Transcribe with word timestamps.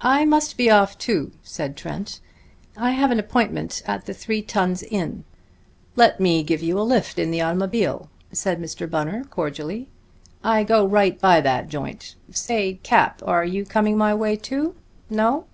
"I 0.00 0.24
must 0.24 0.56
be 0.56 0.68
off, 0.70 0.98
too," 0.98 1.30
said 1.44 1.76
Trent. 1.76 2.18
"I 2.76 2.90
have 2.90 3.12
an 3.12 3.20
appointment 3.20 3.80
at 3.86 4.06
the 4.06 4.12
Three 4.12 4.42
Tuns 4.42 4.82
inn." 4.82 5.22
"Let 5.94 6.18
me 6.18 6.42
give 6.42 6.64
you 6.64 6.80
a 6.80 6.82
lift 6.82 7.16
in 7.16 7.30
the 7.30 7.42
automobile," 7.42 8.10
said 8.32 8.60
Mr. 8.60 8.90
Bunner 8.90 9.22
cordially. 9.30 9.88
"I 10.42 10.64
go 10.64 10.84
right 10.84 11.20
by 11.20 11.40
that 11.42 11.68
joint. 11.68 12.16
Say, 12.32 12.80
Cap, 12.82 13.22
are 13.24 13.44
you 13.44 13.64
coming 13.64 13.96
my 13.96 14.12
way, 14.16 14.34
too? 14.34 14.74
No? 15.08 15.44